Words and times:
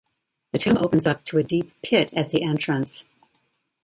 The 0.51 0.57
tomb 0.57 0.79
opens 0.79 1.05
up 1.05 1.23
to 1.25 1.37
a 1.37 1.43
deep 1.43 1.79
pit 1.83 2.11
at 2.15 2.31
the 2.31 2.41
entrance. 2.41 3.05